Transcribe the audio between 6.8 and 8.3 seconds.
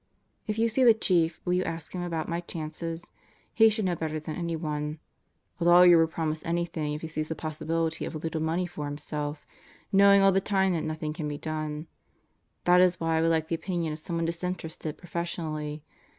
if he sees the possibility of a